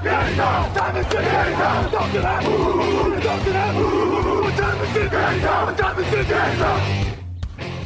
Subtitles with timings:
[0.00, 1.24] 跟上咱们去跟
[1.58, 7.17] 上动起来动起来动咱们去跟上咱们去跟上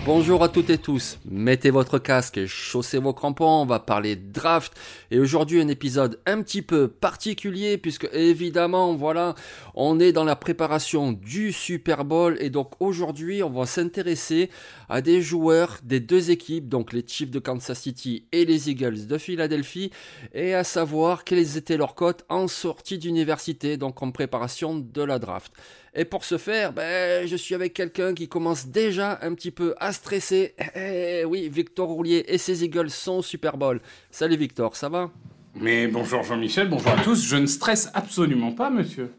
[0.05, 4.17] Bonjour à toutes et tous, mettez votre casque et chaussez vos crampons, on va parler
[4.17, 4.73] draft.
[5.13, 9.37] Et aujourd'hui un épisode un petit peu particulier puisque évidemment voilà
[9.77, 12.37] on est dans la préparation du Super Bowl.
[12.41, 14.51] Et donc aujourd'hui on va s'intéresser
[14.89, 19.07] à des joueurs des deux équipes donc les Chiefs de Kansas City et les Eagles
[19.07, 19.93] de Philadelphie
[20.35, 25.21] et à savoir quelles étaient leurs cotes en sortie d'université donc en préparation de la
[25.21, 25.53] draft.
[25.95, 29.75] Et pour ce faire, ben, je suis avec quelqu'un qui commence déjà un petit peu
[29.79, 30.55] à stresser.
[30.75, 33.81] Eh, oui, Victor Roulier et ses Eagles sont Super Bowl.
[34.11, 35.11] Salut Victor, ça va?
[35.55, 37.23] Mais bonjour Jean-Michel, bonjour à tous.
[37.27, 39.13] Je ne stresse absolument pas, monsieur.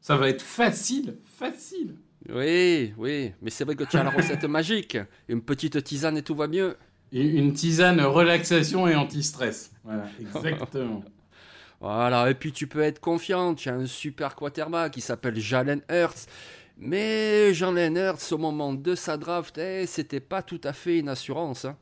[0.00, 1.96] Ça va être facile, facile.
[2.30, 4.96] Oui, oui, mais c'est vrai que tu as la recette magique.
[5.28, 6.76] Une petite tisane et tout va mieux.
[7.12, 9.72] Une tisane relaxation et anti-stress.
[9.84, 11.04] Voilà, exactement.
[11.84, 15.82] Voilà, et puis tu peux être confiant, tu as un super quarterback qui s'appelle Jalen
[15.90, 16.28] Hurts.
[16.78, 21.10] Mais Jalen Hurts, au moment de sa draft, eh, c'était pas tout à fait une
[21.10, 21.66] assurance.
[21.66, 21.76] Hein.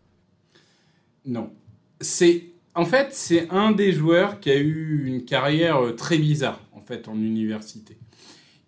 [1.25, 1.53] Non.
[2.01, 6.61] C'est en fait, c'est un des joueurs qui a eu une carrière euh, très bizarre
[6.73, 7.97] en fait en université.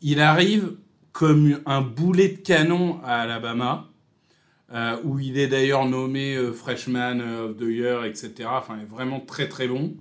[0.02, 0.76] Il arrive
[1.10, 3.88] comme un boulet de canon à Alabama,
[4.72, 8.34] euh, où il est d'ailleurs nommé euh, freshman of the year, etc.
[8.46, 9.96] Enfin, il est vraiment très très bon.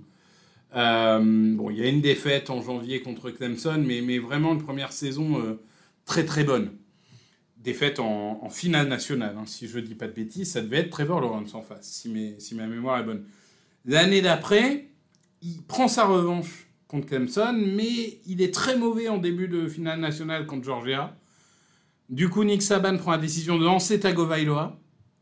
[0.74, 4.92] Euh, bon, il y a une défaite en janvier contre Clemson, mais, vraiment une première
[4.92, 5.60] saison euh,
[6.04, 6.72] très très bonne.
[7.58, 11.20] Défaite en, finale nationale, hein, si je dis pas de bêtises, ça devait être Trevor
[11.20, 13.24] Lawrence en face, si, si ma mémoire est bonne.
[13.86, 14.88] L'année d'après,
[15.40, 20.00] il prend sa revanche contre Clemson, mais il est très mauvais en début de finale
[20.00, 21.16] nationale contre Georgia.
[22.10, 24.78] Du coup, Nick Saban prend la décision de lancer Tagovailoa,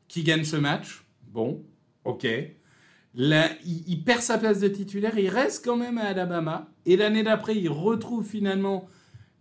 [0.08, 1.04] qui gagne ce match.
[1.28, 1.64] Bon,
[2.04, 2.26] ok.
[3.14, 6.68] Là, il, perd sa place de titulaire, il reste quand même à Alabama.
[6.86, 8.88] Et l'année d'après, il retrouve finalement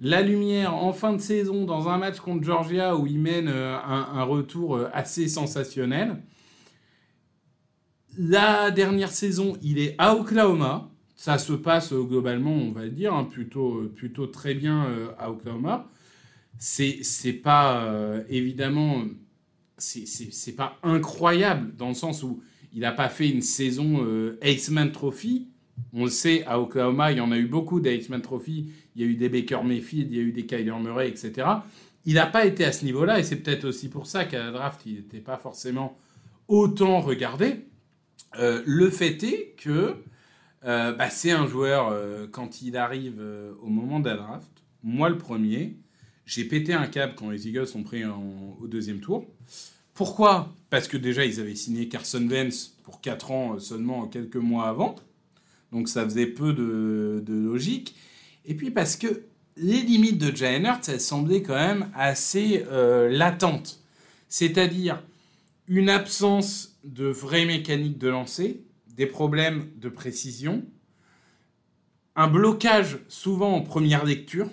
[0.02, 3.78] la lumière en fin de saison dans un match contre Georgia où il mène euh,
[3.78, 6.22] un, retour euh, assez sensationnel.
[8.18, 10.90] La dernière saison, il est à Oklahoma.
[11.16, 14.86] Ça se passe euh, globalement, on va le dire, hein, plutôt, plutôt très bien
[15.18, 15.88] à Oklahoma.
[16.58, 17.90] C'est pas
[18.30, 19.04] évidemment,
[19.78, 22.44] c'est pas incroyable dans le sens où
[22.74, 24.40] il n'a pas fait une saison euh,
[24.94, 25.48] Trophy.
[25.94, 28.72] On le sait, à Oklahoma, il y en a eu beaucoup d'Iceman Trophy.
[28.96, 31.48] Il y a eu des Baker Mayfield, il y a eu des Kyler Murray, etc.
[32.06, 34.52] Il n'a pas été à ce niveau-là, et c'est peut-être aussi pour ça qu'à la
[34.52, 35.98] draft, il n'était pas forcément
[36.48, 37.66] autant regardé.
[38.40, 39.96] Euh, le fait est que
[40.64, 43.22] euh, bah, c'est un joueur, euh, quand il arrive
[43.62, 45.78] au moment de la draft, moi le premier,
[46.26, 49.26] j'ai pété un câble quand les Eagles sont pris au deuxième tour.
[49.94, 50.54] Pourquoi?
[50.70, 54.96] Parce que déjà, ils avaient signé Carson Wentz pour 4 ans seulement quelques mois avant.
[55.72, 57.96] Donc ça faisait peu de, de logique.
[58.46, 59.24] Et puis parce que
[59.58, 63.82] les limites de Jalen Hurts, elles semblaient quand même assez euh, latentes.
[64.28, 65.04] C'est-à-dire
[65.68, 68.62] une absence de vraie mécanique de lancer,
[68.96, 70.66] des problèmes de précision,
[72.16, 74.50] un blocage souvent en première lecture.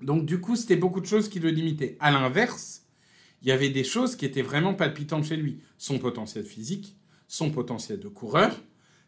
[0.00, 1.96] Donc du coup, c'était beaucoup de choses qui le limitaient.
[2.00, 2.81] À l'inverse,
[3.42, 5.58] il y avait des choses qui étaient vraiment palpitantes chez lui.
[5.76, 6.96] Son potentiel physique,
[7.26, 8.54] son potentiel de coureur,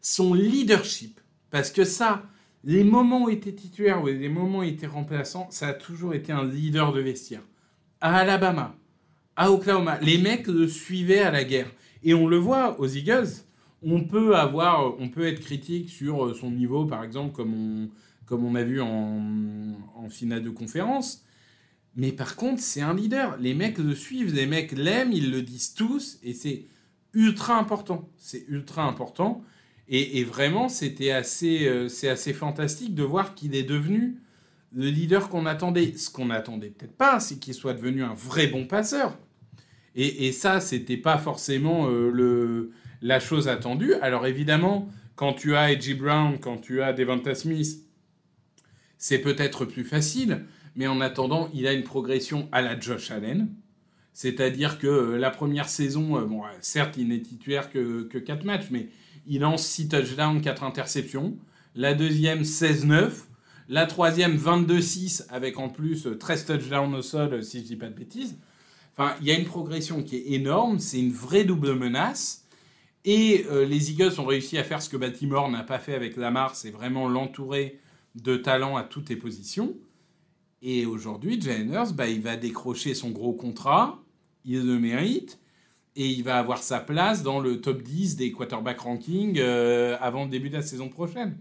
[0.00, 1.20] son leadership.
[1.50, 2.24] Parce que ça,
[2.64, 5.72] les moments où il était titulaire ou les moments où il était remplaçant, ça a
[5.72, 7.42] toujours été un leader de vestiaire.
[8.00, 8.74] À Alabama,
[9.36, 11.70] à Oklahoma, les mecs le suivaient à la guerre.
[12.02, 13.28] Et on le voit aux Eagles.
[13.82, 17.88] On peut avoir, on peut être critique sur son niveau, par exemple, comme on,
[18.26, 21.24] comme on a vu en, en finale de conférence.
[21.96, 23.36] Mais par contre, c'est un leader.
[23.38, 26.66] Les mecs le suivent, les mecs l'aiment, ils le disent tous, et c'est
[27.12, 28.10] ultra important.
[28.16, 29.42] C'est ultra important.
[29.86, 34.16] Et, vraiment, c'était assez, euh, c'est assez fantastique de voir qu'il est devenu
[34.72, 35.94] le leader qu'on attendait.
[35.96, 39.18] Ce qu'on attendait peut-être pas, c'est qu'il soit devenu un vrai bon passeur.
[39.94, 43.92] Et, et ça, c'était pas forcément euh, le, la chose attendue.
[44.00, 47.84] Alors évidemment, quand tu as Edgy Brown, quand tu as Devonta Smith,
[48.96, 50.46] c'est peut-être plus facile.
[50.76, 53.48] Mais en attendant, il a une progression à la Josh Allen.
[54.12, 58.66] C'est-à-dire que euh, la première saison, bon, certes, il n'est titulaire que, que 4 matchs,
[58.70, 58.88] mais
[59.26, 61.36] il lance 6 touchdowns, 4 interceptions.
[61.74, 63.10] La deuxième, 16-9.
[63.68, 67.94] La troisième, 22-6, avec en plus 13 touchdowns au sol, si je dis pas de
[67.94, 68.36] bêtises.
[68.96, 70.78] Enfin, il y a une progression qui est énorme.
[70.78, 72.44] C'est une vraie double menace.
[73.04, 76.16] Et euh, les Eagles ont réussi à faire ce que Baltimore n'a pas fait avec
[76.16, 77.78] Lamar, c'est vraiment l'entourer
[78.14, 79.74] de talent à toutes les positions.
[80.66, 84.02] Et aujourd'hui, Jalen bah, il va décrocher son gros contrat,
[84.46, 85.38] il le mérite,
[85.94, 90.24] et il va avoir sa place dans le top 10 des quarterback ranking euh, avant
[90.24, 91.36] le début de la saison prochaine.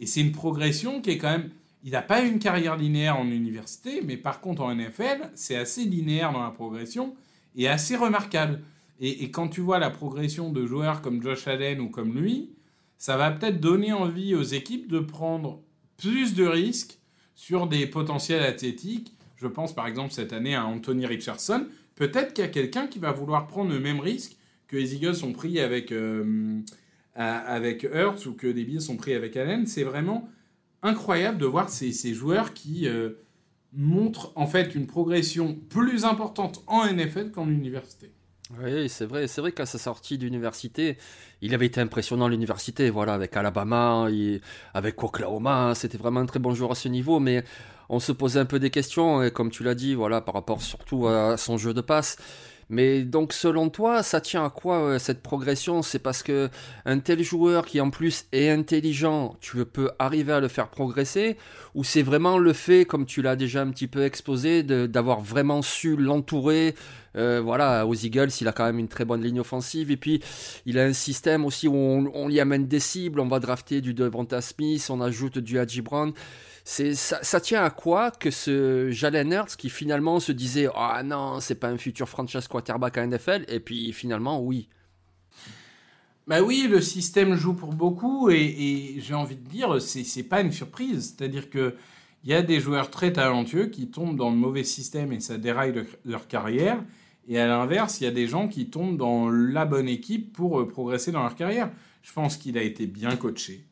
[0.00, 1.50] Et c'est une progression qui est quand même...
[1.82, 5.56] Il n'a pas eu une carrière linéaire en université, mais par contre en NFL, c'est
[5.56, 7.14] assez linéaire dans la progression
[7.56, 8.62] et assez remarquable.
[8.98, 12.54] Et, quand tu vois la progression de joueurs comme Josh Allen ou comme lui,
[12.96, 15.60] ça va peut-être donner envie aux équipes de prendre
[15.98, 16.98] plus de risques
[17.34, 19.12] sur des potentiels athlétiques.
[19.36, 21.66] Je pense par exemple cette année à Anthony Richardson,
[21.96, 24.36] peut-être qu'il y a quelqu'un qui va vouloir prendre le même risque
[24.68, 26.60] que les Eagles ont pris avec, euh,
[27.14, 27.86] avec
[28.26, 29.66] ou que les Bills ont pris avec Allen.
[29.66, 30.28] C'est vraiment
[30.82, 33.10] incroyable de voir ces, ces joueurs qui euh,
[33.72, 38.12] montrent en fait une progression plus importante en NFL qu'en université.
[38.50, 40.98] Oui, c'est vrai, c'est vrai qu'à sa sortie d'université,
[41.40, 44.06] il avait été impressionnant à l'université, voilà, avec Alabama,
[44.74, 47.42] avec Oklahoma, c'était vraiment un très bon joueur à ce niveau, mais
[47.88, 50.60] on se posait un peu des questions, et comme tu l'as dit, voilà, par rapport
[50.60, 52.18] surtout à son jeu de passe.
[52.68, 55.82] Mais donc selon toi, ça tient à quoi cette progression?
[55.82, 56.48] C'est parce que
[56.84, 61.36] un tel joueur qui en plus est intelligent, tu peux arriver à le faire progresser?
[61.74, 65.62] Ou c'est vraiment le fait, comme tu l'as déjà un petit peu exposé, d'avoir vraiment
[65.62, 66.74] su l'entourer
[67.16, 69.90] euh, voilà, aux Eagles, il a quand même une très bonne ligne offensive.
[69.90, 70.20] Et puis,
[70.66, 73.20] il a un système aussi où on, on y amène des cibles.
[73.20, 76.12] On va drafter du Devonta Smith, on ajoute du Haji Brown
[76.64, 81.56] ça, tient à quoi que ce Jalen Hurts qui finalement se disait ah non c'est
[81.56, 84.68] pas un futur franchise quarterback à NFL et puis finalement oui.
[86.26, 90.52] Bah oui, le système joue pour beaucoup et, j'ai envie de dire c'est pas une
[90.52, 91.74] surprise, c'est-à-dire que
[92.24, 95.36] il y a des joueurs très talentueux qui tombent dans le mauvais système et ça
[95.36, 96.82] déraille leur carrière.
[97.28, 100.60] Et à l'inverse, il y a des gens qui tombent dans la bonne équipe pour
[100.60, 101.70] euh, progresser dans leur carrière.
[102.02, 103.66] Je pense qu'il a été bien coaché.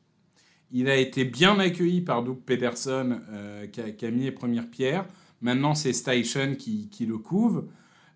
[0.72, 5.04] Il a été bien accueilli par Doug Peterson, euh, qui, a, mis les premières pierres.
[5.42, 7.64] Maintenant, c'est Station qui, le couvre.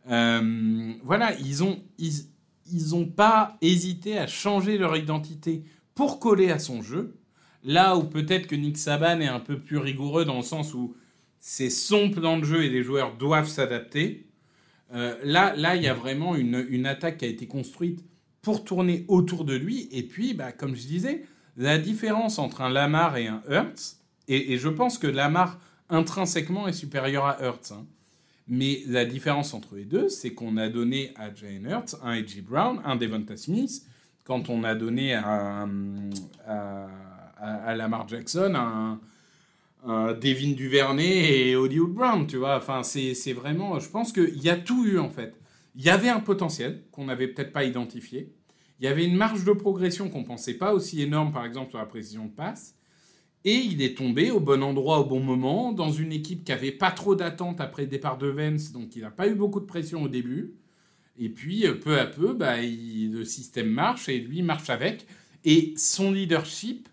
[0.09, 5.65] Euh, voilà, ils n'ont pas hésité à changer leur identité
[5.95, 7.19] pour coller à son jeu.
[7.63, 10.95] Là où peut-être que Nick Saban est un peu plus rigoureux dans le sens où
[11.41, 14.27] c'est son plan de jeu et les joueurs doivent s'adapter.
[14.95, 18.05] Euh, là, là, il y a vraiment une, une, attaque qui a été construite
[18.41, 19.89] pour tourner autour de lui.
[19.91, 21.27] Et puis, bah, comme je disais,
[21.57, 23.97] la différence entre un Lamar et un Hurts,
[24.29, 25.59] et, je pense que Lamar
[25.89, 27.87] intrinsèquement est supérieur à Hurts, hein.
[28.49, 32.41] mais la différence entre les deux, c'est qu'on a donné à Jane Hurts un A.J.
[32.43, 33.87] Brown, un Devonta Smith,
[34.25, 35.67] quand on a donné à,
[37.77, 39.01] Lamar Jackson un,
[39.87, 42.57] un, Devin Duvernay et Hollywood Brown, tu vois.
[42.57, 45.37] Enfin, c'est vraiment, je pense qu'il y a tout eu en fait.
[45.77, 48.33] Il y avait un potentiel qu'on n'avait peut-être pas identifié.
[48.79, 51.71] Il y avait une marge de progression qu'on ne pensait pas aussi énorme, par exemple,
[51.71, 52.75] sur la précision de passe.
[53.45, 56.73] Et il est tombé au bon endroit au bon moment, dans une équipe qui avait
[56.73, 59.67] pas trop d'attente après le départ de Vance, donc il n'a pas eu beaucoup de
[59.67, 60.55] pression au début.
[61.19, 65.07] Et puis, euh, peu à peu, bah, le système marche et lui marche avec.
[65.45, 66.89] Et son leadership,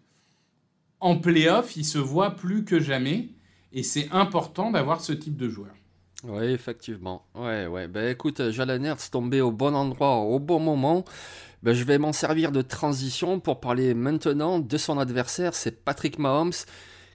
[0.99, 3.29] en playoff, il se voit plus que jamais.
[3.73, 5.73] Et c'est important d'avoir ce type de joueur.
[6.23, 7.25] Oui, effectivement.
[7.35, 7.87] Ouais.
[7.87, 11.03] Ben écoute, Jalen Hurts tombé au bon endroit au bon moment.
[11.63, 16.20] Ben, je vais m'en servir de transition pour parler maintenant de son adversaire, c'est Patrick
[16.20, 16.51] Mahomes,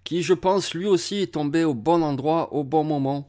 [0.04, 3.26] qui je pense lui aussi est tombé au bon endroit au bon moment.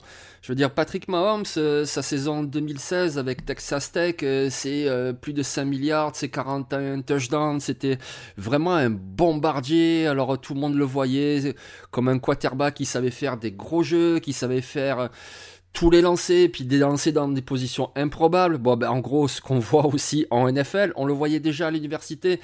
[0.49, 5.13] Je veux dire, Patrick Mahomes, euh, sa saison 2016 avec Texas Tech, euh, c'est euh,
[5.13, 7.99] plus de 5 milliards, c'est 41 touchdowns, c'était
[8.35, 10.07] vraiment un bombardier.
[10.07, 11.53] Alors tout le monde le voyait
[11.91, 15.11] comme un quarterback qui savait faire des gros jeux, qui savait faire
[15.71, 18.57] tous les lancers, puis des dans des positions improbables.
[18.57, 21.71] Bon, ben, en gros, ce qu'on voit aussi en NFL, on le voyait déjà à
[21.71, 22.39] l'université,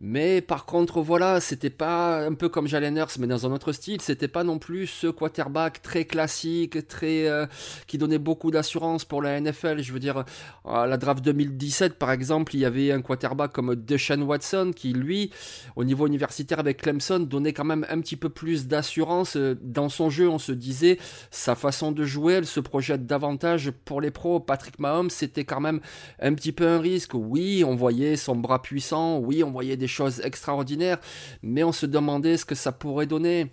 [0.00, 3.72] Mais par contre, voilà, c'était pas un peu comme Jalen Hurts, mais dans un autre
[3.72, 4.00] style.
[4.00, 7.46] C'était pas non plus ce quarterback très classique, très euh,
[7.86, 9.80] qui donnait beaucoup d'assurance pour la NFL.
[9.80, 10.24] Je veux dire,
[10.64, 14.92] à la draft 2017, par exemple, il y avait un quarterback comme Deshaun Watson qui,
[14.92, 15.30] lui,
[15.76, 20.10] au niveau universitaire avec Clemson, donnait quand même un petit peu plus d'assurance dans son
[20.10, 20.28] jeu.
[20.28, 20.98] On se disait,
[21.30, 24.40] sa façon de jouer, elle se projette davantage pour les pros.
[24.40, 25.80] Patrick Mahomes, c'était quand même
[26.20, 27.14] un petit peu un risque.
[27.14, 29.18] Oui, on voyait son bras puissant.
[29.18, 30.98] Oui, on voyait des choses extraordinaires,
[31.42, 33.50] mais on se demandait ce que ça pourrait donner.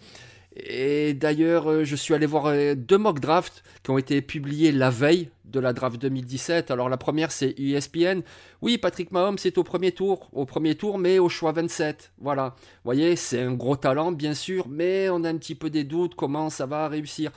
[0.55, 4.71] Et d'ailleurs, euh, je suis allé voir euh, deux mock drafts qui ont été publiés
[4.71, 6.71] la veille de la draft 2017.
[6.71, 8.21] Alors la première, c'est ESPN.
[8.61, 12.13] Oui, Patrick Mahomes, c'est au premier tour, au premier tour, mais au choix 27.
[12.19, 12.55] Voilà.
[12.83, 16.15] Voyez, c'est un gros talent, bien sûr, mais on a un petit peu des doutes
[16.15, 17.31] comment ça va réussir.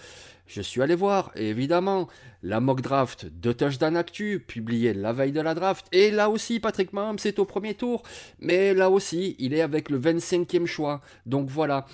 [0.47, 2.07] Je suis allé voir, évidemment,
[2.43, 5.87] la mock draft de Touchdown Actu, publiée la veille de la draft.
[5.91, 8.03] Et là aussi, Patrick Mahomes est au premier tour.
[8.41, 11.01] Mais là aussi, il est avec le 25e choix.
[11.25, 11.87] Donc voilà,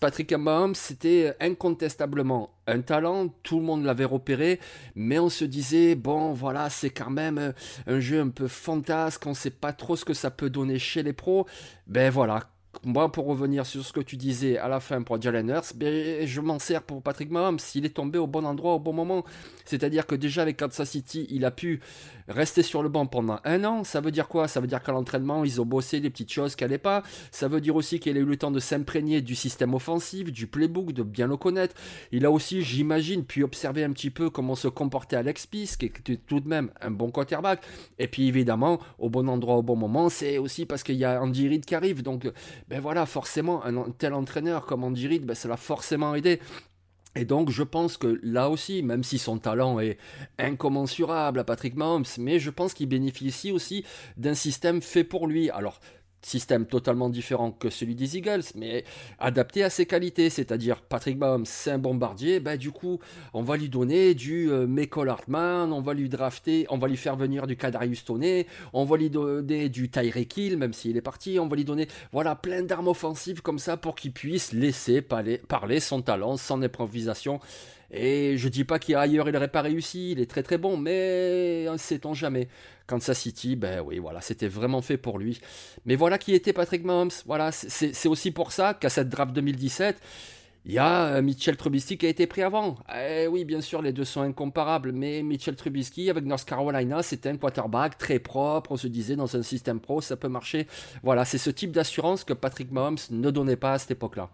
[0.00, 3.28] Patrick Mahomes, c'était incontestablement talent.
[3.42, 4.60] Tout le monde l'avait repéré.
[4.94, 7.52] Mais on se disait, bon, voilà, c'est quand même
[7.86, 9.26] un jeu un peu fantasque.
[9.26, 11.46] On ne sait pas trop ce que ça peut donner chez les pros.
[11.86, 12.48] Ben voilà,
[12.84, 16.26] moi, pour revenir sur ce que tu disais à la fin pour Jalen Hurts, ben,
[16.26, 17.58] je m'en sers pour Patrick Mahomes.
[17.74, 19.24] Il est tombé au bon endroit au bon moment.
[19.66, 21.80] C'est-à-dire que déjà avec Kansas City, il a pu
[22.28, 23.84] rester sur le banc pendant un an.
[23.84, 24.48] Ça veut dire quoi?
[24.48, 27.02] Ça veut dire qu'à l'entraînement, ils ont bossé des petites choses qui n'allaient pas.
[27.30, 30.46] Ça veut dire aussi qu'il a eu le temps de s'imprégner du système offensif, du
[30.46, 31.74] playbook, de bien le connaître.
[32.12, 35.86] Il a aussi, j'imagine, pu observer un petit peu comment se comportait Alex Peace, qui
[35.86, 37.62] était tout de même un bon quarterback.
[37.98, 41.20] Et puis évidemment, au bon endroit au bon moment, c'est aussi parce qu'il y a
[41.22, 42.02] Andy Reid qui arrive.
[42.02, 42.26] Donc
[42.70, 46.40] ben voilà, forcément, un tel entraîneur comme Andy Reid, ben ça l'a forcément aidé.
[47.16, 49.98] Et donc, je pense que là aussi, même si son talent est
[50.38, 53.84] incommensurable à Patrick Mahomes, mais je pense qu'il bénéficie aussi
[54.16, 55.50] d'un système fait pour lui.
[55.50, 55.80] Alors,
[56.22, 58.84] système totalement différent que celui des Eagles, mais
[59.18, 63.00] adapté à ses qualités, c'est-à-dire Patrick Mahomes, c'est un bombardier, bah du coup,
[63.32, 66.96] on va lui donner du euh, Michael Hartman, on va lui drafter, on va lui
[66.96, 71.02] faire venir du Kadarius Toney, on va lui donner du Tyreek Hill, même s'il est
[71.02, 75.02] parti, on va lui donner, voilà, plein d'armes offensives comme ça pour qu'il puisse laisser
[75.02, 77.40] parler son talent, son improvisation,
[77.90, 81.66] et je dis pas qu'ailleurs il n'aurait pas réussi, il est très très bon, mais
[81.76, 82.48] sait-on jamais.
[82.86, 85.40] Kansas City, ben oui, voilà, c'était vraiment fait pour lui.
[85.84, 87.10] Mais voilà qui était Patrick Mahomes.
[87.24, 90.00] Voilà, c'est aussi pour ça qu'à cette draft 2017,
[90.66, 92.76] il y a euh, Mitchell Trubisky qui a été pris avant.
[92.94, 97.30] Eh oui, bien sûr, les deux sont incomparables, mais Mitchell Trubisky avec North Carolina, c'était
[97.30, 98.72] un quarterback très propre.
[98.72, 100.66] On se disait dans un système pro, ça peut marcher.
[101.02, 104.30] Voilà, c'est ce type d'assurance que Patrick Mahomes ne donnait pas à cette époque-là.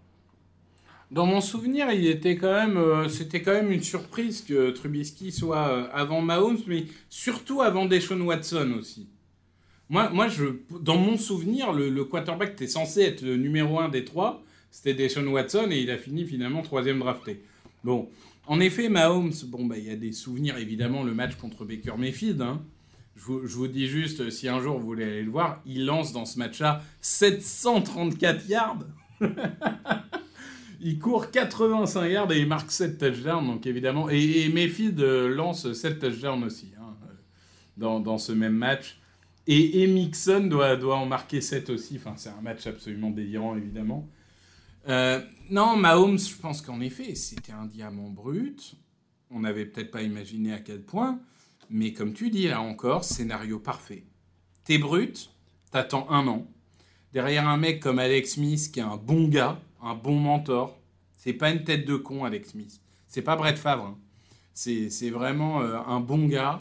[1.13, 6.59] Dans mon souvenir, euh, c'était quand même une surprise que Trubisky soit euh, avant Mahomes,
[6.67, 9.07] mais surtout avant Deshaun Watson aussi.
[9.89, 10.11] Moi,
[10.81, 15.29] dans mon souvenir, le, quarterback était censé être le numéro un des trois, c'était Deshaun
[15.29, 17.41] Watson et il a fini finalement troisième drafté.
[17.85, 18.09] Bon,
[18.49, 21.95] en effet, Mahomes, bon, bah, il y a des souvenirs évidemment, le match contre Baker
[21.97, 22.43] Mayfield.
[22.43, 22.61] Hein.
[23.15, 25.87] Je, vous, je vous dis juste, si un jour vous voulez aller le voir, il
[25.87, 28.79] lance dans ce match-là 734 yards.
[30.81, 34.09] il court 85 yards et il marque 7 touchdowns, donc évidemment.
[34.11, 36.95] Et, et Mayfield euh, lance 7 touchdowns aussi hein,
[37.83, 38.99] euh, dans, ce même match.
[39.47, 41.97] Et, Mixon doit, doit en marquer 7 aussi.
[41.97, 44.09] Enfin, c'est un match absolument délirant, évidemment.
[44.89, 48.75] Euh, non, Mahomes, je pense qu'en effet, c'était un diamant brut.
[49.31, 51.21] On n'avait peut-être pas imaginé à quel point.
[51.71, 54.05] Mais comme tu dis, là encore, scénario parfait.
[54.65, 55.31] T'es brut,
[55.71, 56.47] t'attends un an.
[57.13, 60.79] Derrière un mec comme Alex Smith, qui est un bon gars, un bon mentor.
[61.17, 62.81] C'est pas une tête de con, Alex Smith.
[63.09, 63.87] C'est pas Brett Favre.
[63.87, 63.99] Hein.
[64.53, 66.59] C'est vraiment euh, un bon gars.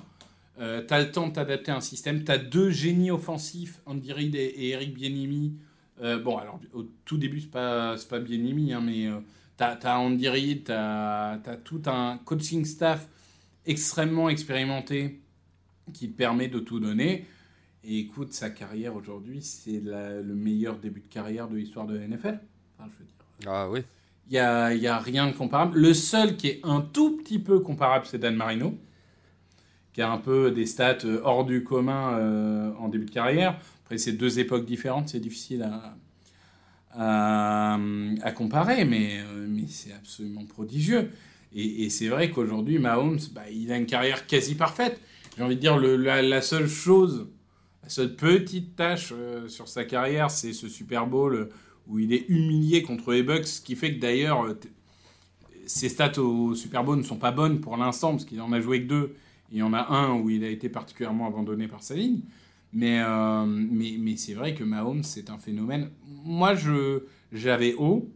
[0.59, 2.23] Euh, t'as le temps de t'adapter à un système.
[2.23, 5.57] T'as deux génies offensifs, Andy Reid et, Eric Bienimi.
[6.01, 9.09] Euh, bon, alors au tout début, c'est pas, pas Bienimi, hein, mais
[9.57, 13.07] t'as as Andy Reid, t'as as tout un coaching staff
[13.65, 15.21] extrêmement expérimenté
[15.93, 17.25] qui te permet de tout donner.
[17.87, 22.07] Et écoute, sa carrière aujourd'hui, c'est le meilleur début de carrière de l'histoire de la
[22.07, 22.39] NFL.
[22.77, 23.81] Enfin, je veux dire, ah oui.
[24.27, 25.77] Il n'y a, y a rien de comparable.
[25.77, 28.75] Le seul qui est un tout petit peu comparable, c'est Dan Marino,
[29.93, 33.59] qui a un peu des stats euh, hors du commun euh, en début de carrière.
[33.83, 35.61] Après, c'est deux époques différentes, c'est difficile
[36.91, 37.77] à,
[38.23, 41.11] à, comparer, mais, euh, mais c'est absolument prodigieux.
[41.53, 44.99] Et, c'est vrai qu'aujourd'hui, Mahomes, bah, il a une carrière quasi parfaite.
[45.37, 47.29] J'ai envie de dire, le, la, seule chose,
[47.85, 49.13] la seule petite tâche
[49.47, 51.49] sur sa carrière, c'est ce Super Bowl
[51.87, 54.59] où il est humilié contre les Bucks, ce qui fait que d'ailleurs euh,
[55.67, 58.59] ses stats au Super Bowl ne sont pas bonnes pour l'instant, parce qu'il en a
[58.59, 59.15] joué que deux,
[59.51, 62.21] il y en a un où il a été particulièrement abandonné par sa ligne.
[62.73, 65.91] Mais, euh, c'est vrai que Mahomes, c'est un phénomène.
[66.25, 66.55] Moi,
[67.31, 68.11] j'avais haut.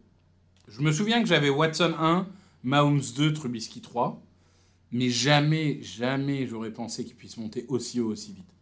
[0.67, 2.27] Je me souviens que j'avais Watson 1,
[2.63, 4.21] Mahomes 2, Trubisky 3.
[4.91, 8.58] Mais jamais, jamais j'aurais pensé qu'il puisse monter aussi haut, aussi vite.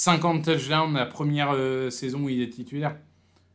[0.00, 2.96] 50 touchdowns la première euh, saison où il est titulaire.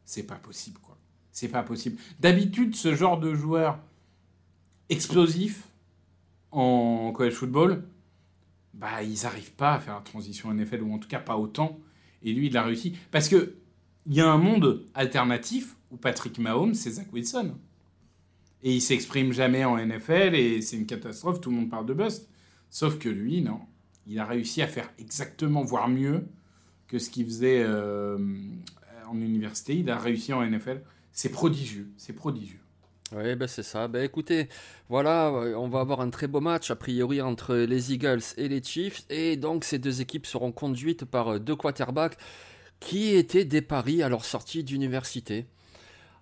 [0.03, 0.95] C'est pas possible, quoi.
[1.31, 1.97] C'est pas possible.
[2.19, 3.79] D'habitude, ce genre de joueur
[4.89, 5.63] explosif
[6.51, 7.83] en college football,
[8.75, 11.79] bah, ils n'arrivent pas à faire la transition NFL, ou en tout cas pas autant.
[12.21, 12.95] Et lui, il a réussi.
[13.09, 13.55] Parce que
[14.05, 17.55] il y a un monde alternatif où Patrick Mahomes, c'est Zach Wilson.
[18.61, 21.95] Et il s'exprime jamais en NFL et c'est une catastrophe, tout le monde parle de
[21.95, 22.29] bust.
[22.69, 23.61] Sauf que lui, non.
[24.07, 26.25] Il a réussi à faire exactement, voire mieux
[26.87, 28.17] que ce qu'il faisait euh,
[29.07, 29.75] en université.
[29.75, 30.81] Il a réussi en NFL.
[31.11, 32.59] C'est prodigieux, c'est prodigieux.
[33.15, 33.87] Oui, ben c'est ça.
[33.87, 34.49] Ben écoutez,
[34.89, 38.47] voilà, euh, on va avoir un très beau match a priori entre les Eagles et
[38.47, 39.05] les Chiefs.
[39.09, 42.17] Et donc ces deux équipes seront conduites par euh, deux quarterbacks
[42.79, 45.45] qui étaient des paris à leur sortie d'université.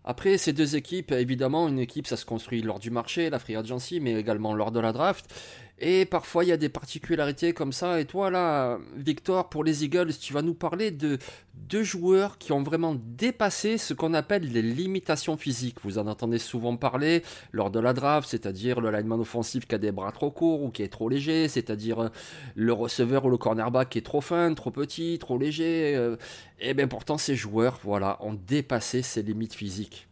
[0.06, 3.56] Après, ces deux équipes, évidemment, une équipe, ça se construit lors du marché, la free
[3.56, 5.34] agency, mais également lors de la draft.
[5.80, 8.00] Et parfois, il y a des particularités comme ça.
[8.00, 11.18] Et toi, là, Victor, pour les Eagles, tu vas nous parler de
[11.54, 15.78] deux joueurs qui ont vraiment dépassé ce qu'on appelle les limitations physiques.
[15.84, 19.80] Vous en entendez souvent parler lors de la draft, c'est-à-dire le lineman offensif qui a
[19.80, 22.12] des bras trop courts ou qui est trop léger, c'est-à-dire
[22.56, 25.96] le receveur ou le cornerback qui est trop fin, trop petit, trop léger.
[25.96, 26.18] Euh,
[26.60, 30.08] et bien pourtant, ces joueurs, voilà, ont dépassé ces limites physiques.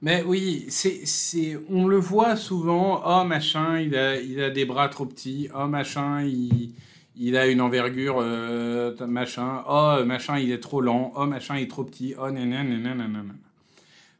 [0.00, 3.02] Mais oui, c'est, on le voit souvent.
[3.04, 5.48] Oh machin, il a, il a des bras trop petits.
[5.54, 6.72] Oh machin, il,
[7.16, 9.64] il a une envergure euh, machin.
[9.68, 11.12] Oh machin, il est trop lent.
[11.16, 12.14] Oh machin, il est trop petit.
[12.20, 13.34] Oh nanana.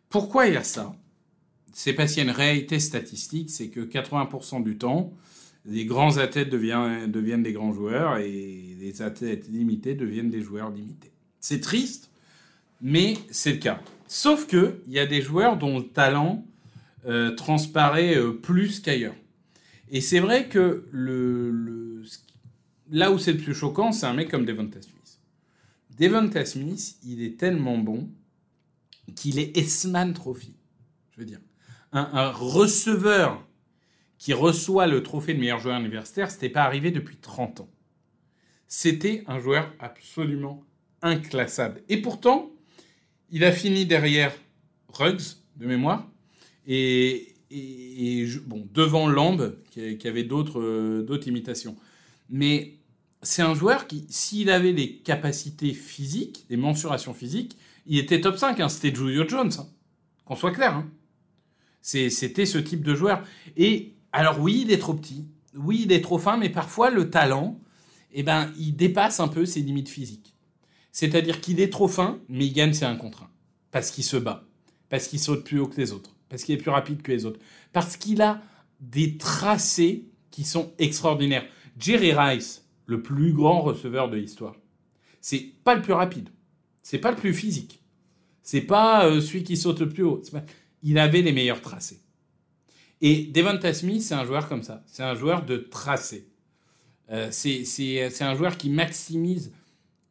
[0.08, 0.96] Pourquoi il y a ça?
[1.72, 5.12] C'est parce qu'il y a une réalité statistique, c'est que 80% du temps,
[5.64, 10.70] les grands athlètes deviennent, deviennent des grands joueurs et les athlètes limités deviennent des joueurs
[10.70, 11.12] limités.
[11.38, 12.10] C'est triste,
[12.80, 13.80] mais c'est le cas.
[14.08, 16.44] Sauf que il y a des joueurs dont le talent
[17.06, 19.14] euh, transparaît euh, plus qu'ailleurs.
[19.90, 20.86] Et c'est vrai que
[22.90, 25.20] là où c'est le plus choquant, c'est un mec comme Devonta Smith.
[25.98, 28.10] Devonta Smith, il est tellement bon
[29.14, 30.54] qu'il est Esman Trophy.
[31.12, 31.40] Je veux dire,
[31.92, 33.46] un, un, receveur
[34.18, 37.70] qui reçoit le trophée de meilleur joueur universitaire, c'était pas arrivé depuis 30 ans.
[38.66, 40.64] C'était un joueur absolument
[41.02, 41.82] inclassable.
[41.88, 42.50] Et pourtant,
[43.30, 44.32] il a fini derrière
[44.88, 46.08] Ruggs, de mémoire,
[46.66, 47.34] et,
[48.46, 51.76] bon, devant Lamb, qui, avait d'autres euh, d'autres imitations.
[52.28, 52.74] Mais
[53.22, 58.36] c'est un joueur qui, s'il avait les capacités physiques, les mensurations physiques, il était top
[58.36, 58.60] 5.
[58.60, 58.68] Hein.
[58.68, 59.66] C'était Julio Jones, hein.
[60.24, 60.74] qu'on soit clair.
[60.74, 60.90] Hein.
[61.80, 63.24] C'était ce type de joueur.
[63.56, 67.10] Et alors oui, il est trop petit, oui, il est trop fin, mais parfois le
[67.10, 67.58] talent,
[68.12, 70.34] eh ben, il dépasse un peu ses limites physiques.
[70.92, 73.30] C'est-à-dire qu'il est trop fin, mais il gagne c'est un contre un.
[73.70, 74.44] Parce qu'il se bat.
[74.88, 76.14] Parce qu'il saute plus haut que les autres.
[76.28, 77.40] Parce qu'il est plus rapide que les autres.
[77.72, 78.42] Parce qu'il a
[78.80, 81.46] des tracés qui sont extraordinaires.
[81.78, 84.56] Jerry Rice, le plus grand receveur de l'histoire,
[85.20, 86.30] c'est pas le plus rapide.
[86.82, 87.82] C'est pas le plus physique.
[88.42, 90.22] C'est pas euh, celui qui saute le plus haut.
[90.82, 92.00] Il avait les meilleurs tracés.
[93.00, 94.82] Et Devonta Smith, c'est un joueur comme ça.
[94.86, 96.28] C'est un joueur de tracé.
[97.10, 99.52] Euh, c'est un joueur qui maximise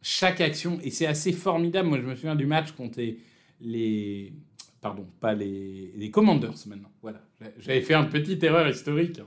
[0.08, 0.80] chaque action.
[0.84, 1.90] Et c'est assez formidable.
[1.90, 3.02] Moi, je me souviens du match contre
[3.60, 4.34] les.
[4.80, 6.92] Pardon, pas les, Commanders maintenant.
[7.02, 7.22] Voilà.
[7.60, 9.20] J'avais fait une petite erreur historique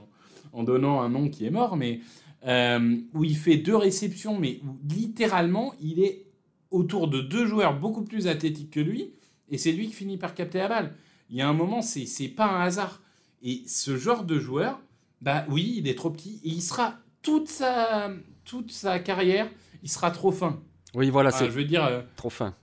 [0.53, 1.99] en, donnant un nom qui est mort, mais
[2.47, 6.25] euh, où il fait deux réceptions, mais où littéralement, il est
[6.71, 9.13] autour de deux joueurs beaucoup plus athlétiques que lui,
[9.49, 10.95] et c'est lui qui finit par capter la balle.
[11.29, 13.03] Il y a un moment, c'est pas un hasard.
[13.43, 14.81] Et ce genre de joueur,
[15.21, 18.11] bah oui, il est trop petit, et il sera toute sa,
[18.45, 19.47] toute sa carrière,
[19.83, 20.59] il sera trop fin.
[20.93, 21.45] Oui, voilà, c'est.
[21.45, 21.85] Je veux dire.
[21.85, 22.55] Euh, trop fin.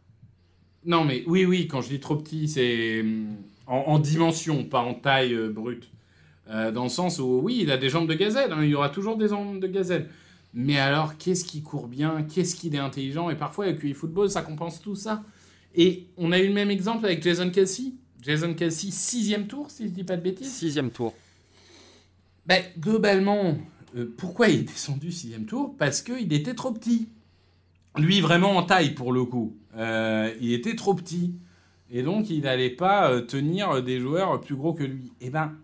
[0.84, 3.36] Non, mais oui, oui, quand je dis trop petit, c'est hum,
[3.66, 5.90] en, dimension, pas en taille euh, brute.
[6.48, 8.74] Euh, dans le sens où, oui, il a des jambes de gazelle, hein, il y
[8.74, 10.08] aura toujours des jambes de gazelle.
[10.54, 14.30] Mais alors, qu'est-ce qui court bien, qu'est-ce qu'il est intelligent, et parfois avec le football,
[14.30, 15.22] ça compense tout ça.
[15.74, 17.92] Et on a eu le même exemple avec Jason Kelsey.
[18.22, 20.50] Jason Kelsey, sixième tour, si je dis pas de bêtises.
[20.50, 21.14] Sixième tour.
[22.46, 23.58] Ben, globalement,
[24.16, 25.74] pourquoi il est descendu sixième tour?
[25.78, 27.08] Parce qu'il était trop petit.
[27.98, 29.56] Lui, vraiment en taille pour le coup.
[29.76, 31.34] Euh, il était trop petit.
[31.90, 35.12] Et donc, il n'allait pas euh, tenir des joueurs plus gros que lui.
[35.20, 35.54] Eh ben,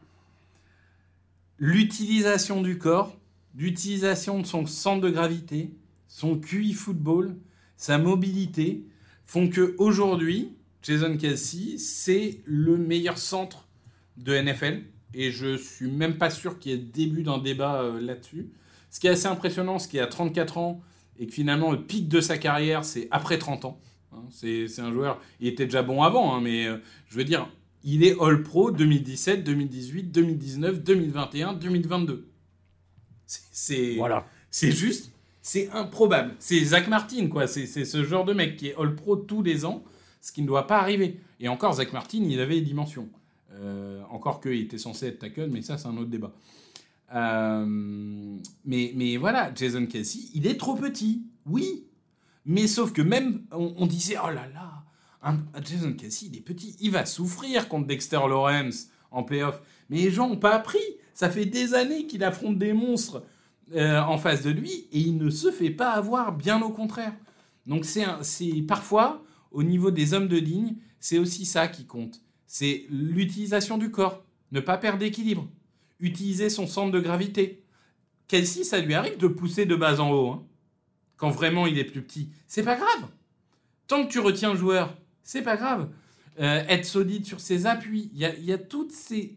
[1.58, 3.16] l'utilisation du corps,
[3.56, 5.74] l'utilisation de son centre de gravité,
[6.08, 7.36] son QI football,
[7.76, 8.84] sa mobilité,
[9.24, 13.68] font que aujourd'hui, Jason Kelsey, c'est le meilleur centre
[14.16, 14.82] de NFL.
[15.14, 18.48] Et je suis même pas sûr qu'il y ait début d'un débat euh, là-dessus.
[18.90, 20.80] Ce qui est assez impressionnant, c'est qu'il a 34 ans,
[21.18, 23.80] et que finalement le pic de sa carrière c'est après 30 ans.
[24.12, 24.22] Hein.
[24.30, 27.48] c'est un joueur, il était déjà bon avant, hein, mais euh, je veux dire,
[27.84, 32.28] il est All Pro 2017, 2018, 2019, 2021, 2022.
[33.26, 34.26] C'est voilà.
[34.50, 36.34] juste, c'est improbable.
[36.38, 37.46] C'est Zach Martin quoi.
[37.46, 39.84] C'est ce genre de mec qui est All Pro tous les ans,
[40.20, 41.20] ce qui ne doit pas arriver.
[41.40, 43.08] Et encore Zach Martin, il avait les dimensions.
[43.52, 46.32] Euh, encore qu'il était censé être tackle, mais ça c'est un autre débat.
[47.14, 51.86] Euh, mais, voilà, Jason Kelsey, il est trop petit, oui.
[52.46, 54.84] Mais sauf que même, on, disait, oh là là,
[55.62, 59.60] Jason Kelsey, il est petit, il va souffrir contre Dexter Lawrence en playoff.
[59.88, 60.78] Mais les gens n'ont pas appris.
[61.14, 63.24] Ça fait des années qu'il affronte des monstres
[63.74, 67.14] euh, en face de lui et il ne se fait pas avoir, bien au contraire.
[67.66, 68.04] Donc c'est
[68.68, 72.20] parfois, au niveau des hommes de ligne, c'est aussi ça qui compte.
[72.46, 75.48] C'est l'utilisation du corps, ne pas perdre d'équilibre
[76.00, 77.64] utiliser son centre de gravité.
[78.28, 80.46] Kelsey, ça lui arrive de pousser de bas en haut, hein,
[81.16, 82.30] quand vraiment il est plus petit.
[82.46, 83.08] C'est pas grave.
[83.86, 85.90] Tant que tu retiens le joueur, c'est pas grave.
[86.40, 89.36] Euh, être solide sur ses appuis, il y a, toutes ces...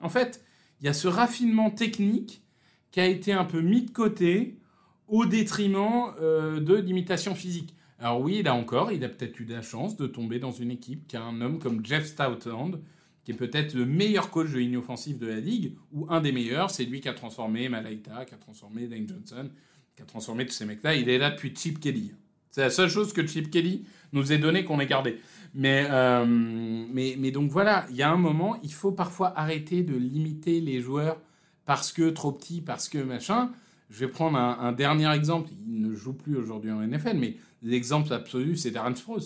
[0.00, 0.44] En fait,
[0.80, 2.42] il y a ce raffinement technique
[2.90, 4.58] qui a été un peu mis de côté
[5.06, 7.74] au détriment euh, de l'imitation physique.
[7.98, 10.70] Alors oui, là encore, il a peut-être eu de la chance de tomber dans une
[10.70, 12.80] équipe qui a un homme comme Jeff Stoutland,
[13.24, 16.32] qui est peut-être le meilleur coach de ligne offensive de la ligue, ou un des
[16.32, 16.70] meilleurs.
[16.70, 19.50] C'est lui qui a transformé Malaita, qui a transformé Dane Johnson,
[19.96, 20.94] qui a transformé tous ces mecs-là.
[20.94, 22.12] Il est là depuis Chip Kelly.
[22.50, 25.18] C'est la seule chose que Chip Kelly nous ait donné qu'on ait gardé.
[25.54, 29.96] Mais, euh, mais, donc voilà, il y a un moment, il faut parfois arrêter de
[29.96, 31.20] limiter les joueurs
[31.64, 33.50] parce que trop petits, parce que machin.
[33.90, 35.50] Je vais prendre un, dernier exemple.
[35.66, 39.22] Il ne joue plus aujourd'hui en NFL, mais l'exemple absolu, c'est Darren Sproles.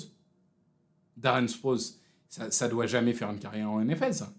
[1.17, 1.79] Darren Sproles,
[2.29, 4.33] ça, doit jamais faire une carrière en NFL, ça.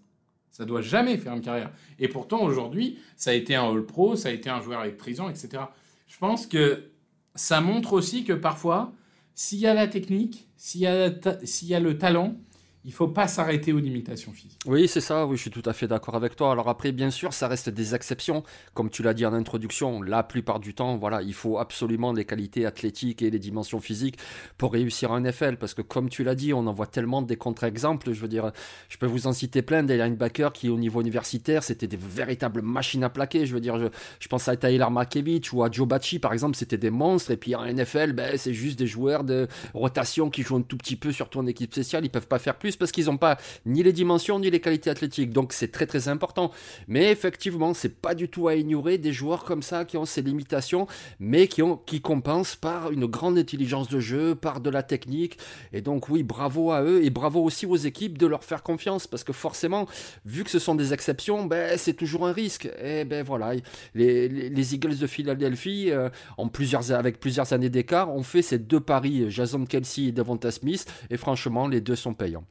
[0.50, 1.70] Ça doit jamais faire une carrière.
[1.98, 5.28] Et pourtant, aujourd'hui, ça a été un All-Pro, ça a été un joueur avec prison,
[5.28, 5.64] etc.
[6.08, 6.90] Je pense que
[7.34, 8.92] ça montre aussi que parfois,
[9.34, 12.36] s'il y a la technique, s'il y, a le talent,
[12.84, 14.58] il faut pas s'arrêter aux limitations physiques.
[14.64, 16.50] Oui, c'est ça, oui, je suis tout à fait d'accord avec toi.
[16.52, 20.00] Alors après, bien sûr, ça reste des exceptions, comme tu l'as dit en introduction.
[20.00, 24.16] La plupart du temps, voilà, il faut absolument des qualités athlétiques et les dimensions physiques
[24.56, 27.36] pour réussir en NFL, parce que comme tu l'as dit, on en voit tellement des
[27.36, 28.12] contre-exemples.
[28.12, 28.50] Je veux dire,
[28.88, 32.62] je peux vous en citer plein des linebackers qui, au niveau universitaire, c'était des véritables
[32.62, 33.44] machines à plaquer.
[33.44, 33.78] Je veux dire,
[34.18, 37.30] je, pense à Tyler Markevich ou à Joe Bacci, par exemple, c'était des monstres.
[37.30, 40.78] Et puis en NFL, ben, c'est juste des joueurs de rotation qui jouent un tout
[40.78, 42.06] petit peu, surtout en équipe spéciale.
[42.06, 44.90] Ils peuvent pas faire plus parce qu'ils n'ont pas ni les dimensions ni les qualités
[44.90, 45.32] athlétiques.
[45.32, 46.50] Donc c'est très très important.
[46.88, 50.22] Mais effectivement, c'est pas du tout à ignorer des joueurs comme ça qui ont ces
[50.22, 50.86] limitations,
[51.18, 55.38] mais qui, ont, qui compensent par une grande intelligence de jeu, par de la technique.
[55.72, 59.06] Et donc oui, bravo à eux et bravo aussi aux équipes de leur faire confiance
[59.06, 59.86] parce que forcément,
[60.24, 62.68] vu que ce sont des exceptions, ben, c'est toujours un risque.
[62.82, 63.52] Et ben voilà,
[63.94, 68.58] les, les, Eagles de Philadelphie, euh, en plusieurs, avec plusieurs années d'écart, ont fait ces
[68.58, 72.44] deux paris, Jason Kelsey et Devonta Smith, et franchement, les deux sont payants.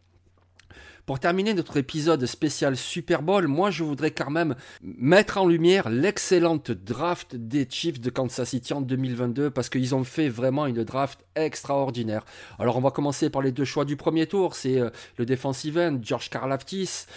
[1.10, 5.89] Pour terminer notre épisode spécial Super Bowl, moi je voudrais quand même mettre en lumière
[5.89, 10.84] l'excellente draft des Chiefs de Kansas City en 2022 parce qu'ils ont fait vraiment une
[10.84, 12.26] draft extraordinaire.
[12.60, 15.80] Alors on va commencer par les deux choix du premier tour, c'est euh, le defensive
[15.80, 17.08] end George Karlaftis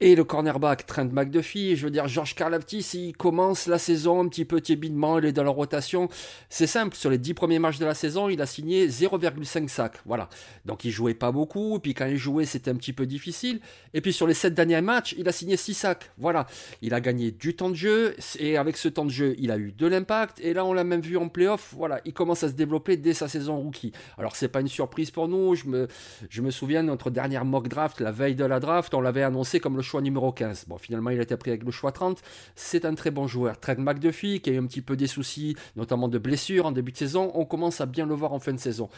[0.00, 4.28] et le cornerback Trent McDuffie, je veux dire, George Karlaftis, il commence la saison un
[4.28, 6.08] petit peu timidement, il est dans la rotation.
[6.50, 9.98] C'est simple, sur les 10 premiers matchs de la saison, il a signé 0,5 sacs.
[10.04, 10.28] Voilà.
[10.66, 13.60] Donc il jouait pas beaucoup, puis quand il jouait, c'était un petit peu difficile.
[13.94, 16.10] Et puis sur les 7 derniers matchs, il a signé 6 sacs.
[16.18, 16.46] Voilà.
[16.82, 19.56] Il a gagné du temps de jeu, et avec ce temps de jeu, il a
[19.56, 20.40] eu de l'impact.
[20.40, 21.72] Et là, on l'a même vu en playoff.
[21.74, 23.92] Voilà, il commence à se développer dès sa saison rookie.
[24.18, 25.54] Alors c'est pas une surprise pour nous.
[25.54, 25.88] Je me,
[26.28, 29.58] je me souviens notre dernière mock draft, la veille de la draft, on l'avait annoncé
[29.58, 30.66] comme le choix numéro 15.
[30.68, 32.22] Bon, finalement, il a été pris avec le choix 30.
[32.54, 33.58] C'est un très bon joueur.
[33.58, 36.92] Trent McDuffie, qui a eu un petit peu des soucis, notamment de blessures en début
[36.92, 38.88] de saison, on commence à bien le voir en fin de saison.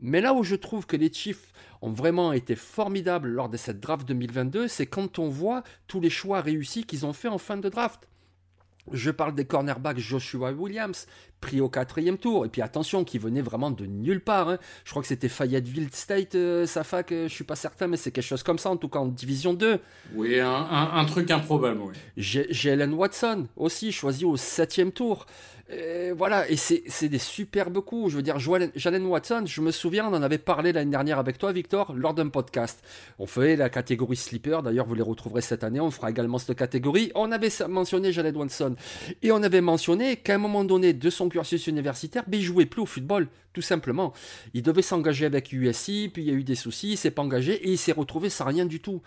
[0.00, 3.80] Mais là où je trouve que les Chiefs ont vraiment été formidables lors de cette
[3.80, 7.56] draft 2022, c'est quand on voit tous les choix réussis qu'ils ont fait en fin
[7.56, 8.08] de draft.
[8.90, 11.06] Je parle des cornerbacks Joshua Williams,
[11.40, 12.44] pris au quatrième tour.
[12.44, 14.48] Et puis attention, qui venait vraiment de nulle part.
[14.48, 14.58] Hein.
[14.84, 17.96] Je crois que c'était Fayetteville State, euh, sa fac, euh, je suis pas certain, mais
[17.96, 19.78] c'est quelque chose comme ça, en tout cas en division 2.
[20.14, 21.94] Oui, un, truc improbable, oui.
[22.16, 25.26] J'ai Watson, aussi, choisi au septième tour.
[25.70, 28.12] Euh, voilà, et c'est des superbes coups.
[28.12, 31.38] Je veux dire, Jalen Watson, je me souviens, on en avait parlé l'année dernière avec
[31.38, 32.82] toi, Victor, lors d'un podcast.
[33.18, 35.80] On fait la catégorie sleeper, d'ailleurs, vous les retrouverez cette année.
[35.80, 37.10] On fera également cette catégorie.
[37.14, 38.76] On avait mentionné Jalen Watson.
[39.22, 42.66] Et on avait mentionné qu'à un moment donné de son cursus universitaire, mais il jouait
[42.66, 44.12] plus au football, tout simplement.
[44.54, 47.22] Il devait s'engager avec USC, puis il y a eu des soucis, il s'est pas
[47.22, 49.00] engagé et il s'est retrouvé sans rien du tout.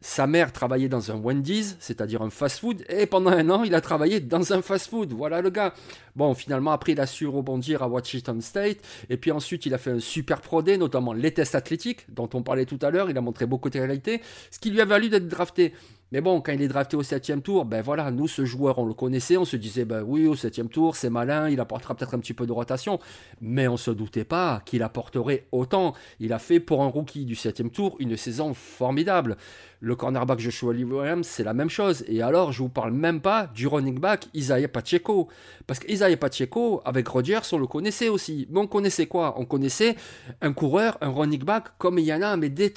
[0.00, 3.80] Sa mère travaillait dans un Wendy's, c'est-à-dire un fast-food, et pendant un an, il a
[3.80, 5.12] travaillé dans un fast-food.
[5.12, 5.74] Voilà le gars.
[6.14, 8.78] Bon, finalement, après, il a su rebondir à Washington State,
[9.10, 12.42] et puis ensuite, il a fait un super pro notamment les tests athlétiques, dont on
[12.42, 13.10] parlait tout à l'heure.
[13.10, 15.74] Il a montré beaucoup de réalité, ce qui lui a valu d'être drafté.
[16.12, 18.86] Mais bon, quand il est drafté au septième tour, ben voilà, nous, ce joueur, on
[18.86, 22.14] le connaissait, on se disait, ben oui, au septième tour, c'est malin, il apportera peut-être
[22.14, 22.98] un petit peu de rotation.
[23.40, 25.94] Mais on se doutait pas qu'il apporterait autant.
[26.18, 29.36] Il a fait pour un rookie du septième tour une saison formidable.
[29.80, 32.04] Le cornerback Joshua Williams, c'est la même chose.
[32.08, 35.28] Et alors, je vous parle même pas du running back Isaiah Pacheco.
[35.66, 38.48] Parce qu'Isaiah Pacheco, avec Rodgers, on le connaissait aussi.
[38.50, 39.34] Mais on connaissait quoi?
[39.38, 39.94] On connaissait
[40.40, 42.72] un coureur, un running back comme il y en a, mais des.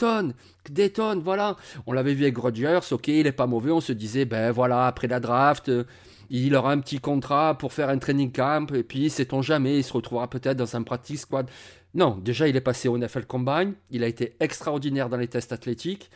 [0.93, 1.57] Tonnes, voilà.
[1.87, 3.71] On l'avait vu avec Rodgers, ok, il est pas mauvais.
[3.71, 5.71] On se disait, ben voilà, après la draft
[6.33, 9.83] il aura un petit contrat pour faire un training camp, et puis sait-on jamais, il
[9.83, 11.49] se retrouvera peut-être dans un practice squad.
[11.93, 15.51] Non, déjà il est passé au NFL Combine, il a été extraordinaire dans les tests
[15.51, 16.09] athlétiques,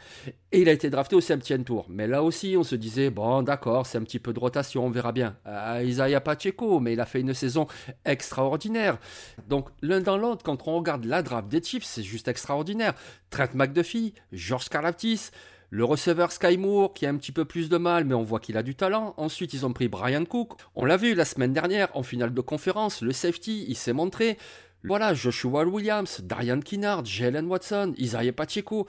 [0.54, 1.86] et il a été drafté au septième tour.
[1.90, 4.90] Mais là aussi, on se disait, bon d'accord, c'est un petit peu de rotation, on
[4.90, 5.36] verra bien.
[5.46, 7.68] Euh, Isaiah Pacheco, mais il a fait une saison
[8.06, 8.98] extraordinaire.
[9.50, 12.94] Donc l'un dans l'autre, quand on regarde la draft des Chiefs, c'est juste extraordinaire.
[13.30, 15.32] Trent McDuffie, George Karlaftis,
[15.72, 18.40] le receveur Sky Moore qui a un petit peu plus de mal, mais on voit
[18.40, 19.14] qu'il a du talent.
[19.18, 20.54] Ensuite, ils ont pris Brian Cook.
[20.76, 23.02] On l'a vu la semaine dernière en finale de conférence.
[23.02, 24.38] Le safety, il s'est montré.
[24.88, 28.88] Voilà, Joshua Williams, Darian Kinnard, Jalen Watson, Isaiah Pacheco.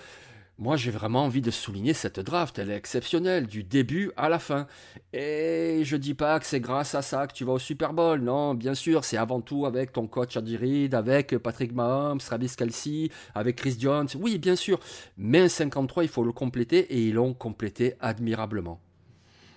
[0.58, 2.58] Moi, j'ai vraiment envie de souligner cette draft.
[2.58, 4.66] Elle est exceptionnelle, du début à la fin.
[5.12, 8.20] Et je dis pas que c'est grâce à ça que tu vas au Super Bowl.
[8.20, 12.54] Non, bien sûr, c'est avant tout avec ton coach Andy Reid, avec Patrick Mahomes, Travis
[12.56, 14.08] Kelsey, avec Chris Jones.
[14.18, 14.80] Oui, bien sûr.
[15.18, 18.80] Mais un 53, il faut le compléter et ils l'ont complété admirablement.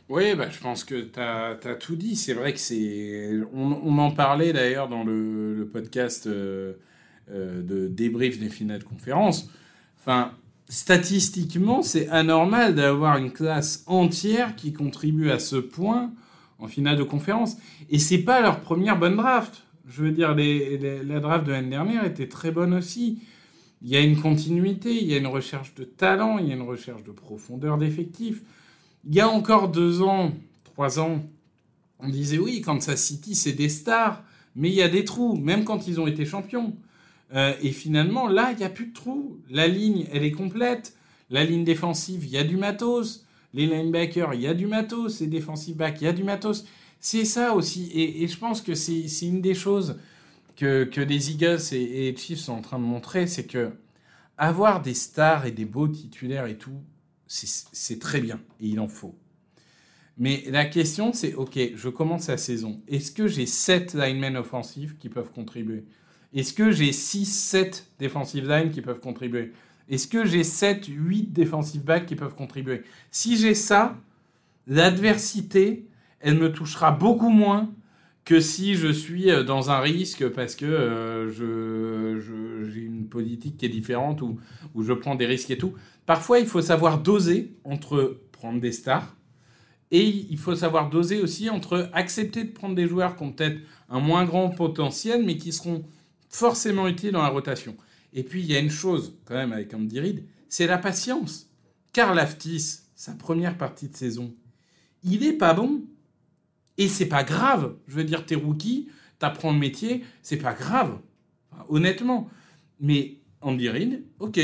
[0.09, 2.15] Oui, bah, je pense que tu as, tout dit.
[2.15, 3.39] C'est vrai que c'est.
[3.53, 6.73] On, en parlait d'ailleurs dans le, podcast euh,
[7.31, 9.49] euh, de débrief des finales de conférence.
[9.99, 10.33] Enfin
[10.69, 16.11] statistiquement, c'est anormal d'avoir une classe entière qui contribue à ce point
[16.59, 17.57] en finale de conférence.
[17.89, 19.63] Et c'est pas leur première bonne draft.
[19.87, 23.23] Je veux dire, la draft de l'année dernière était très bonne aussi.
[23.81, 26.55] Il y a une continuité, il y a une recherche de talent, il y a
[26.55, 28.43] une recherche de profondeur d'effectifs.
[29.07, 30.33] Il y a encore deux ans,
[30.63, 31.23] trois ans,
[31.99, 34.23] on disait oui, Kansas City, c'est des stars,
[34.55, 36.75] mais il y a des trous, même quand ils ont été champions.
[37.33, 39.37] Euh, et finalement, là, il n'y a plus de trous.
[39.49, 40.95] La ligne, elle est complète.
[41.29, 43.25] La ligne défensive, il y a du matos.
[43.53, 45.19] Les linebackers, il y a du matos.
[45.19, 46.65] Les defensive backs, il y a du matos.
[46.99, 47.91] C'est ça aussi.
[47.93, 49.97] Et, je pense que c'est une des choses
[50.55, 53.71] que, que les Eagles et, les Chiefs sont en train de montrer, c'est que
[54.37, 56.81] avoir des stars et des beaux titulaires et tout,
[57.29, 58.41] c'est très bien.
[58.59, 59.15] Et il en faut.
[60.17, 62.81] Mais la question, c'est, OK, je commence la saison.
[62.89, 65.85] Est-ce que j'ai 7 linemen offensifs qui peuvent contribuer?
[66.33, 69.53] Est-ce que j'ai 6-7 defensive line qui peuvent contribuer?
[69.87, 72.83] Est-ce que j'ai 7-8 defensive back qui peuvent contribuer?
[73.11, 73.97] Si j'ai ça,
[74.67, 75.87] l'adversité,
[76.19, 77.73] elle me touchera beaucoup moins
[78.29, 81.31] que si je suis euh, dans un risque parce que euh,
[82.69, 84.39] j'ai une politique qui est différente ou,
[84.75, 85.73] ou je prends des risques et tout.
[86.05, 89.15] Parfois, il faut savoir doser entre prendre des stars
[89.89, 93.57] et il faut savoir doser aussi entre accepter de prendre des joueurs qui ont peut-être
[93.89, 95.83] un moins grand potentiel mais qui seront
[96.29, 97.75] forcément utile dans la rotation.
[98.13, 101.49] Et puis, il y a une chose, quand même, avec Andy c'est la patience.
[101.93, 104.35] Car Laftis, sa première partie de saison,
[105.03, 105.81] il est pas bon.
[106.79, 107.75] Et c'est pas grave.
[107.87, 108.87] Je veux dire, t'es rookie,
[109.19, 110.97] t'apprends le métier, c'est pas grave.
[111.67, 112.29] honnêtement.
[112.79, 114.39] Mais Andy Reid, ok,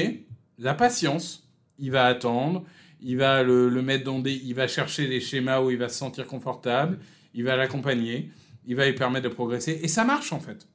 [0.60, 1.42] la patience.
[1.78, 2.64] Il va attendre,
[3.02, 4.34] il va le, mettre dans des.
[4.34, 7.00] Il va chercher les schémas où il va se sentir confortable,
[7.34, 8.32] il va l'accompagner,
[8.66, 9.80] il va lui permettre de progresser.
[9.84, 10.68] Et ça marche, en fait.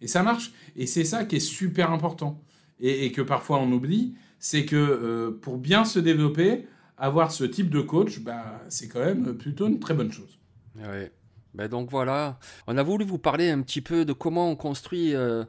[0.00, 0.52] Et ça marche.
[0.76, 2.40] Et c'est ça qui est super important.
[2.80, 7.70] Et, que parfois on oublie, c'est que euh, pour bien se développer, avoir ce type
[7.70, 10.38] de coach, bah, c'est quand même plutôt une très bonne chose.
[10.76, 11.10] Ouais.
[11.54, 15.14] Ben donc voilà, on a voulu vous parler un petit peu de comment on construit
[15.14, 15.44] euh,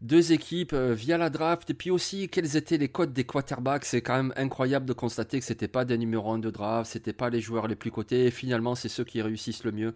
[0.00, 3.84] deux équipes euh, via la draft et puis aussi quels étaient les codes des quarterbacks.
[3.84, 7.12] C'est quand même incroyable de constater que c'était pas des numéros 1 de draft, c'était
[7.12, 8.26] pas les joueurs les plus cotés.
[8.26, 9.94] Et finalement, c'est ceux qui réussissent le mieux.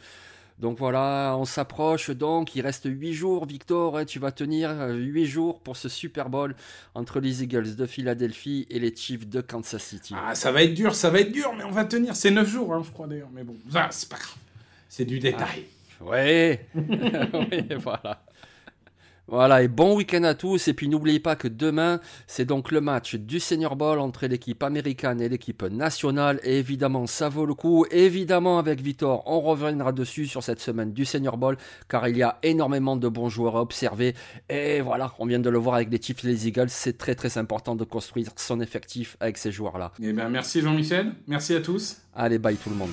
[0.58, 5.22] Donc voilà, on s'approche donc, il reste 8 jours, Victor, hein, tu vas tenir 8
[5.22, 6.54] euh, jours pour ce Super Bowl
[6.94, 10.14] entre les Eagles de Philadelphie et les Chiefs de Kansas City.
[10.16, 12.16] Ah, ça va être dur, ça va être dur, mais on va tenir.
[12.16, 13.56] C'est 9 jours, hein, je crois d'ailleurs, mais bon,
[13.90, 14.36] c'est pas grave.
[14.96, 15.66] C'est du détail.
[16.00, 18.24] Ah, ouais, oui, voilà.
[19.28, 20.68] Voilà, et bon week-end à tous.
[20.68, 24.62] Et puis n'oubliez pas que demain, c'est donc le match du Senior Bowl entre l'équipe
[24.62, 26.40] américaine et l'équipe nationale.
[26.44, 27.84] Et évidemment, ça vaut le coup.
[27.90, 31.58] Évidemment, avec Victor, on reviendra dessus sur cette semaine du Senior Bowl,
[31.90, 34.14] car il y a énormément de bons joueurs à observer.
[34.48, 36.70] Et voilà, on vient de le voir avec les Chiefs et les Eagles.
[36.70, 39.92] C'est très très important de construire son effectif avec ces joueurs-là.
[40.02, 41.12] Eh bien, merci Jean-Michel.
[41.26, 41.98] Merci à tous.
[42.14, 42.92] Allez, bye tout le monde.